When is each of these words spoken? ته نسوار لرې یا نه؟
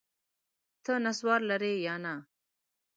ته 0.83 0.93
نسوار 1.05 1.39
لرې 1.49 1.73
یا 1.87 1.95
نه؟ 2.03 2.13